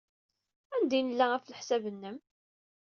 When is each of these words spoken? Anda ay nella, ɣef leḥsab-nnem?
Anda 0.75 0.95
ay 0.97 1.03
nella, 1.03 1.25
ɣef 1.29 1.45
leḥsab-nnem? 1.47 2.17